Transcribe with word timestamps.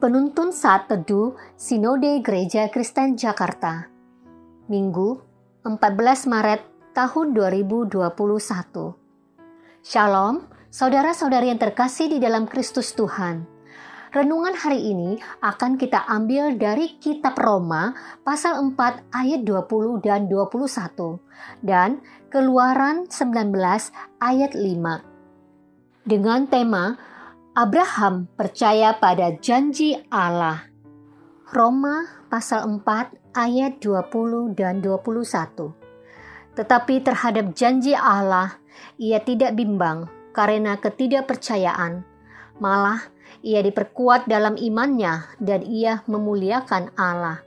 Penuntun 0.00 0.48
Saat 0.48 0.88
Teduh 0.88 1.36
Sinode 1.60 2.24
Gereja 2.24 2.72
Kristen 2.72 3.20
Jakarta 3.20 3.84
Minggu 4.64 5.20
14 5.60 5.76
Maret 6.24 6.64
tahun 6.96 7.36
2021 7.36 8.00
Shalom, 9.84 10.48
saudara-saudari 10.72 11.52
yang 11.52 11.60
terkasih 11.60 12.08
di 12.08 12.16
dalam 12.16 12.48
Kristus 12.48 12.96
Tuhan. 12.96 13.44
Renungan 14.16 14.56
hari 14.56 14.88
ini 14.88 15.20
akan 15.44 15.76
kita 15.76 16.08
ambil 16.08 16.56
dari 16.56 16.96
kitab 16.96 17.36
Roma 17.36 17.92
pasal 18.24 18.56
4 18.72 19.04
ayat 19.12 19.44
20 19.44 20.00
dan 20.00 20.32
21 20.32 21.20
dan 21.60 22.00
Keluaran 22.32 23.04
19 23.04 23.52
ayat 24.16 24.56
5. 24.56 26.08
Dengan 26.08 26.48
tema 26.48 26.96
Abraham 27.50 28.30
percaya 28.38 28.94
pada 28.94 29.34
janji 29.42 29.98
Allah. 30.06 30.70
Roma 31.50 32.06
pasal 32.30 32.62
4 32.78 33.34
ayat 33.34 33.82
20 33.82 34.54
dan 34.54 34.78
21. 34.78 35.74
Tetapi 36.54 36.94
terhadap 37.02 37.50
janji 37.58 37.90
Allah, 37.90 38.54
ia 39.02 39.18
tidak 39.18 39.58
bimbang 39.58 40.06
karena 40.30 40.78
ketidakpercayaan. 40.78 42.06
Malah, 42.62 43.10
ia 43.42 43.66
diperkuat 43.66 44.30
dalam 44.30 44.54
imannya 44.54 45.34
dan 45.42 45.66
ia 45.66 46.06
memuliakan 46.06 46.94
Allah. 46.94 47.42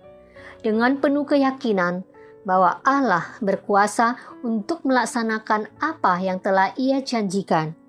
Dengan 0.60 1.00
penuh 1.00 1.24
keyakinan 1.24 2.04
bahwa 2.44 2.84
Allah 2.84 3.40
berkuasa 3.40 4.20
untuk 4.44 4.84
melaksanakan 4.84 5.72
apa 5.80 6.20
yang 6.20 6.44
telah 6.44 6.76
ia 6.76 7.00
janjikan 7.00 7.80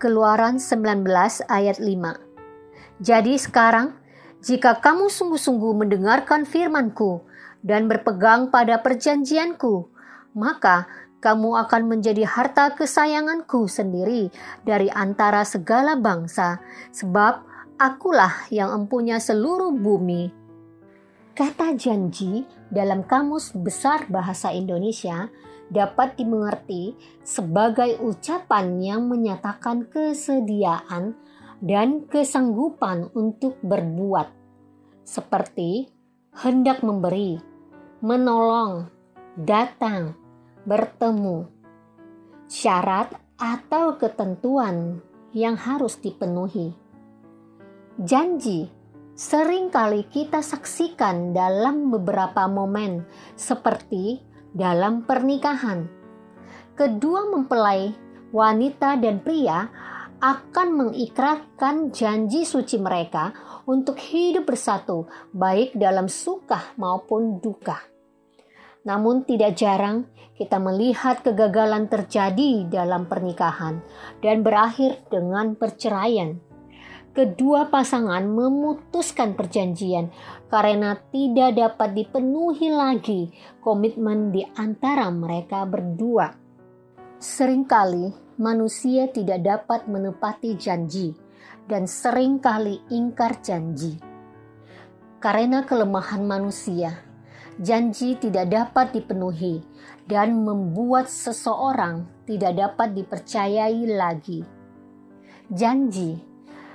Keluaran 0.00 0.56
19 0.56 1.04
ayat 1.44 1.76
5. 1.76 3.04
Jadi 3.04 3.36
sekarang, 3.36 3.92
jika 4.40 4.80
kamu 4.80 5.12
sungguh-sungguh 5.12 5.76
mendengarkan 5.76 6.48
firmanku 6.48 7.20
dan 7.60 7.84
berpegang 7.84 8.48
pada 8.48 8.80
perjanjianku, 8.80 9.92
maka 10.32 10.88
kamu 11.20 11.52
akan 11.52 11.82
menjadi 11.84 12.24
harta 12.24 12.72
kesayanganku 12.72 13.68
sendiri 13.68 14.32
dari 14.64 14.88
antara 14.88 15.44
segala 15.44 16.00
bangsa, 16.00 16.64
sebab 16.96 17.44
akulah 17.76 18.48
yang 18.48 18.72
empunya 18.72 19.20
seluruh 19.20 19.68
bumi. 19.68 20.32
Kata 21.36 21.76
janji 21.76 22.48
dalam 22.70 23.02
Kamus 23.02 23.52
Besar 23.52 24.06
Bahasa 24.06 24.54
Indonesia 24.54 25.26
dapat 25.70 26.18
dimengerti 26.18 26.94
sebagai 27.22 27.98
ucapan 28.02 28.78
yang 28.82 29.06
menyatakan 29.06 29.86
kesediaan 29.86 31.14
dan 31.62 32.10
kesanggupan 32.10 33.14
untuk 33.14 33.58
berbuat, 33.62 34.30
seperti 35.06 35.86
hendak 36.42 36.82
memberi, 36.82 37.38
menolong, 38.02 38.90
datang, 39.38 40.16
bertemu, 40.66 41.46
syarat 42.50 43.14
atau 43.38 43.94
ketentuan 43.94 44.98
yang 45.30 45.54
harus 45.54 46.00
dipenuhi. 46.02 46.74
Janji 48.00 48.79
sering 49.20 49.68
kali 49.68 50.08
kita 50.08 50.40
saksikan 50.40 51.36
dalam 51.36 51.92
beberapa 51.92 52.48
momen, 52.48 53.04
seperti 53.36 54.16
dalam 54.56 55.04
pernikahan. 55.04 55.84
Kedua 56.72 57.28
mempelai, 57.28 57.92
wanita 58.32 58.96
dan 58.96 59.20
pria, 59.20 59.68
akan 60.24 60.68
mengikrarkan 60.72 61.92
janji 61.92 62.48
suci 62.48 62.80
mereka 62.80 63.36
untuk 63.68 64.00
hidup 64.00 64.48
bersatu, 64.48 65.04
baik 65.36 65.76
dalam 65.76 66.08
suka 66.08 66.72
maupun 66.80 67.44
duka. 67.44 67.76
Namun, 68.88 69.28
tidak 69.28 69.60
jarang 69.60 70.08
kita 70.32 70.56
melihat 70.56 71.20
kegagalan 71.20 71.92
terjadi 71.92 72.64
dalam 72.72 73.04
pernikahan 73.04 73.84
dan 74.24 74.40
berakhir 74.40 75.04
dengan 75.12 75.52
perceraian 75.52 76.40
kedua 77.20 77.68
pasangan 77.68 78.24
memutuskan 78.24 79.36
perjanjian 79.36 80.08
karena 80.48 80.96
tidak 81.12 81.52
dapat 81.52 81.92
dipenuhi 81.92 82.72
lagi 82.72 83.28
komitmen 83.60 84.32
di 84.32 84.40
antara 84.56 85.12
mereka 85.12 85.68
berdua. 85.68 86.32
Seringkali 87.20 88.40
manusia 88.40 89.12
tidak 89.12 89.44
dapat 89.44 89.84
menepati 89.84 90.56
janji 90.56 91.12
dan 91.68 91.84
sering 91.84 92.40
kali 92.40 92.80
ingkar 92.88 93.36
janji. 93.44 94.00
Karena 95.20 95.68
kelemahan 95.68 96.24
manusia, 96.24 97.04
janji 97.60 98.16
tidak 98.16 98.48
dapat 98.48 98.96
dipenuhi 98.96 99.60
dan 100.08 100.40
membuat 100.40 101.12
seseorang 101.12 102.08
tidak 102.24 102.56
dapat 102.56 102.96
dipercayai 102.96 103.84
lagi. 103.92 104.40
Janji 105.52 106.29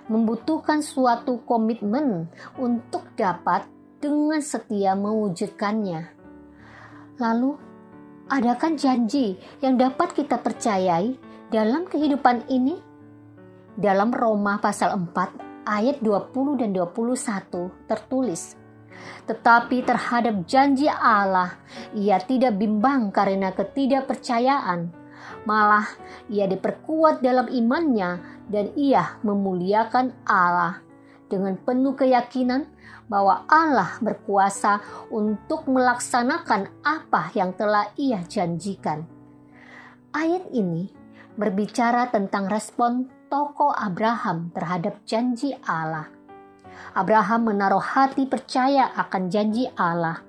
membutuhkan 0.08 0.86
suatu 0.86 1.42
komitmen 1.44 2.30
untuk 2.60 3.10
dapat 3.18 3.66
dengan 3.98 4.42
setia 4.44 4.94
mewujudkannya. 4.94 6.14
Lalu, 7.18 7.52
adakah 8.30 8.76
janji 8.76 9.40
yang 9.64 9.80
dapat 9.80 10.14
kita 10.14 10.38
percayai 10.42 11.16
dalam 11.50 11.88
kehidupan 11.90 12.46
ini? 12.52 12.78
Dalam 13.76 14.14
Roma 14.14 14.62
pasal 14.62 14.96
4 14.96 15.68
ayat 15.68 16.00
20 16.00 16.62
dan 16.62 16.72
21 16.72 17.90
tertulis, 17.90 18.56
tetapi 19.28 19.84
terhadap 19.84 20.46
janji 20.48 20.88
Allah 20.88 21.60
ia 21.92 22.22
tidak 22.22 22.56
bimbang 22.56 23.12
karena 23.12 23.52
ketidakpercayaan 23.52 25.05
malah 25.48 25.88
ia 26.30 26.50
diperkuat 26.50 27.22
dalam 27.22 27.50
imannya 27.50 28.22
dan 28.50 28.74
ia 28.78 29.18
memuliakan 29.26 30.14
Allah 30.26 30.86
dengan 31.26 31.58
penuh 31.58 31.98
keyakinan 31.98 32.70
bahwa 33.06 33.46
Allah 33.50 33.98
berkuasa 34.02 34.82
untuk 35.14 35.70
melaksanakan 35.70 36.70
apa 36.82 37.30
yang 37.38 37.54
telah 37.54 37.90
ia 37.98 38.22
janjikan. 38.26 39.06
Ayat 40.16 40.50
ini 40.54 40.90
berbicara 41.36 42.10
tentang 42.10 42.48
respon 42.48 43.12
tokoh 43.28 43.74
Abraham 43.76 44.50
terhadap 44.56 45.04
janji 45.04 45.54
Allah. 45.68 46.08
Abraham 46.96 47.52
menaruh 47.52 47.84
hati 47.84 48.24
percaya 48.26 48.92
akan 48.96 49.28
janji 49.28 49.68
Allah. 49.76 50.24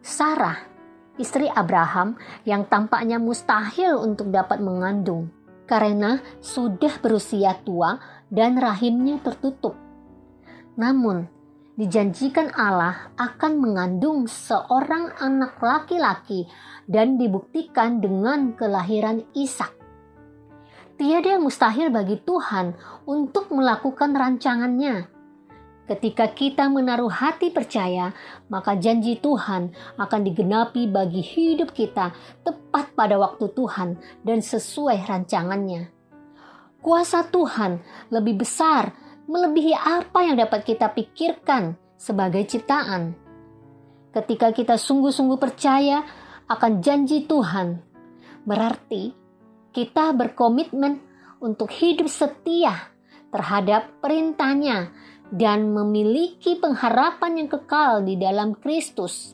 Sarah 0.00 0.73
istri 1.16 1.46
Abraham 1.46 2.18
yang 2.42 2.66
tampaknya 2.66 3.22
mustahil 3.22 3.98
untuk 4.02 4.34
dapat 4.34 4.58
mengandung 4.58 5.30
karena 5.64 6.20
sudah 6.44 7.00
berusia 7.00 7.56
tua 7.64 7.96
dan 8.28 8.60
rahimnya 8.60 9.22
tertutup. 9.24 9.78
Namun, 10.76 11.30
dijanjikan 11.78 12.52
Allah 12.52 13.14
akan 13.16 13.52
mengandung 13.62 14.26
seorang 14.28 15.14
anak 15.18 15.58
laki-laki 15.62 16.46
dan 16.84 17.16
dibuktikan 17.16 18.02
dengan 18.02 18.52
kelahiran 18.54 19.24
Ishak. 19.32 19.72
Tiada 20.94 21.34
yang 21.34 21.42
mustahil 21.42 21.90
bagi 21.90 22.22
Tuhan 22.22 22.78
untuk 23.08 23.50
melakukan 23.50 24.14
rancangannya 24.14 25.13
Ketika 25.84 26.32
kita 26.32 26.64
menaruh 26.72 27.12
hati 27.12 27.52
percaya, 27.52 28.16
maka 28.48 28.72
janji 28.72 29.20
Tuhan 29.20 29.68
akan 30.00 30.20
digenapi 30.24 30.88
bagi 30.88 31.20
hidup 31.20 31.76
kita 31.76 32.08
tepat 32.40 32.96
pada 32.96 33.20
waktu 33.20 33.52
Tuhan 33.52 34.00
dan 34.24 34.40
sesuai 34.40 35.04
rancangannya. 35.04 35.92
Kuasa 36.80 37.28
Tuhan 37.28 37.84
lebih 38.08 38.40
besar, 38.40 38.96
melebihi 39.28 39.76
apa 39.76 40.24
yang 40.24 40.40
dapat 40.40 40.64
kita 40.64 40.88
pikirkan 40.88 41.76
sebagai 42.00 42.48
ciptaan. 42.48 43.12
Ketika 44.08 44.56
kita 44.56 44.80
sungguh-sungguh 44.80 45.36
percaya 45.36 46.00
akan 46.48 46.80
janji 46.80 47.28
Tuhan, 47.28 47.84
berarti 48.48 49.12
kita 49.76 50.16
berkomitmen 50.16 50.96
untuk 51.44 51.68
hidup 51.76 52.08
setia 52.08 52.88
terhadap 53.28 54.00
perintahnya 54.00 54.94
dan 55.32 55.72
memiliki 55.72 56.58
pengharapan 56.60 57.44
yang 57.44 57.48
kekal 57.48 58.04
di 58.04 58.18
dalam 58.20 58.52
Kristus. 58.58 59.32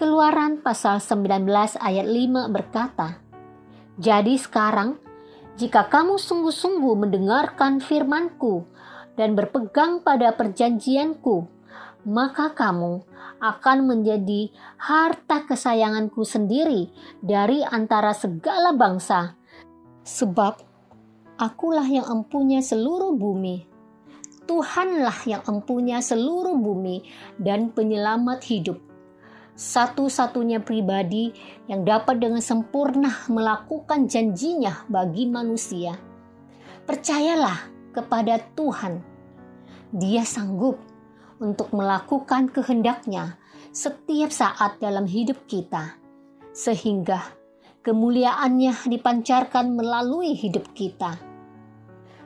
Keluaran 0.00 0.64
pasal 0.64 0.98
19 0.98 1.46
ayat 1.76 2.06
5 2.08 2.48
berkata, 2.48 3.20
Jadi 4.00 4.40
sekarang, 4.40 4.96
jika 5.60 5.86
kamu 5.92 6.16
sungguh-sungguh 6.16 6.94
mendengarkan 6.96 7.78
firmanku 7.84 8.64
dan 9.14 9.36
berpegang 9.36 10.00
pada 10.00 10.32
perjanjianku, 10.32 11.44
maka 12.08 12.50
kamu 12.56 13.04
akan 13.38 13.78
menjadi 13.86 14.50
harta 14.80 15.46
kesayanganku 15.46 16.24
sendiri 16.24 16.90
dari 17.20 17.62
antara 17.62 18.16
segala 18.16 18.74
bangsa, 18.74 19.38
sebab 20.02 20.58
akulah 21.38 21.86
yang 21.86 22.08
empunya 22.10 22.58
seluruh 22.58 23.14
bumi 23.14 23.71
Tuhanlah 24.42 25.22
yang 25.24 25.42
empunya 25.46 26.02
seluruh 26.02 26.58
bumi 26.58 27.06
dan 27.38 27.70
penyelamat 27.70 28.42
hidup. 28.50 28.78
Satu-satunya 29.54 30.64
pribadi 30.64 31.30
yang 31.68 31.86
dapat 31.86 32.18
dengan 32.18 32.42
sempurna 32.42 33.22
melakukan 33.30 34.10
janjinya 34.10 34.88
bagi 34.90 35.28
manusia. 35.30 35.94
Percayalah 36.82 37.70
kepada 37.94 38.42
Tuhan. 38.58 38.98
Dia 39.92 40.24
sanggup 40.24 40.80
untuk 41.38 41.70
melakukan 41.70 42.48
kehendaknya 42.48 43.36
setiap 43.70 44.32
saat 44.32 44.80
dalam 44.82 45.06
hidup 45.06 45.46
kita. 45.46 46.00
Sehingga 46.50 47.22
kemuliaannya 47.84 48.88
dipancarkan 48.88 49.76
melalui 49.76 50.34
hidup 50.34 50.72
kita 50.72 51.31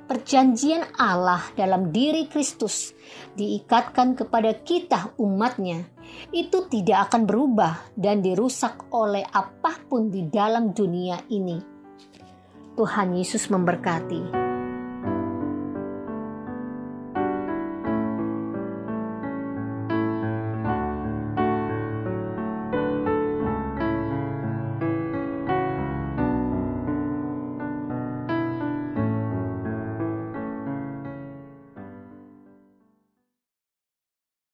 perjanjian 0.07 0.87
Allah 0.97 1.43
dalam 1.59 1.91
diri 1.91 2.31
Kristus 2.31 2.95
diikatkan 3.35 4.15
kepada 4.15 4.55
kita 4.63 5.19
umatnya, 5.19 5.85
itu 6.31 6.71
tidak 6.71 7.11
akan 7.11 7.27
berubah 7.27 7.93
dan 7.99 8.23
dirusak 8.23 8.87
oleh 8.95 9.27
apa 9.27 9.77
pun 9.91 10.09
di 10.09 10.25
dalam 10.31 10.71
dunia 10.71 11.21
ini. 11.29 11.59
Tuhan 12.79 13.19
Yesus 13.19 13.51
memberkati. 13.51 14.46